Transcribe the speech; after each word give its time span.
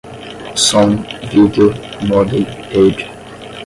som, 0.55 0.89
vídeo, 1.31 1.69
modem, 2.07 2.45
rede 2.71 3.05